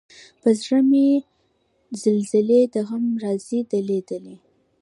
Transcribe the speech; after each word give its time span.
پۀ 0.41 0.49
زړۀ 0.61 0.79
مې 0.89 1.07
زلزلې 2.01 2.61
د 2.73 2.75
غم 2.87 3.05
راځي 3.23 3.59
دلۍ، 3.71 3.99
دلۍ 4.09 4.37